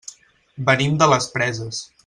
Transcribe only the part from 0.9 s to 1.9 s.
de les Preses.